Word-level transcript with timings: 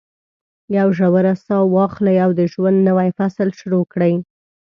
یوه 0.77 0.91
ژوره 0.97 1.33
ساه 1.45 1.65
واخلئ 1.75 2.17
او 2.25 2.31
د 2.39 2.41
ژوند 2.53 2.77
نوی 2.89 3.09
فصل 3.17 3.47
شروع 3.59 3.85
کړئ. 3.93 4.13